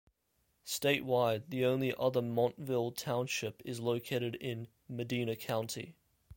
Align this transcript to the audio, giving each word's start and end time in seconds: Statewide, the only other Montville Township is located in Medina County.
Statewide, 0.65 1.43
the 1.49 1.63
only 1.63 1.93
other 1.95 2.23
Montville 2.23 2.89
Township 2.89 3.61
is 3.63 3.79
located 3.79 4.33
in 4.33 4.67
Medina 4.89 5.35
County. 5.35 5.93